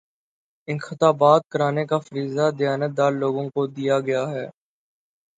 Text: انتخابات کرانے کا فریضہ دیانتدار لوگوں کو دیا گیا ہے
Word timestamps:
انتخابات 0.67 1.41
کرانے 1.51 1.83
کا 1.85 1.97
فریضہ 1.99 2.49
دیانتدار 2.59 3.11
لوگوں 3.13 3.47
کو 3.49 3.65
دیا 3.69 3.99
گیا 3.99 4.23
ہے 4.29 4.45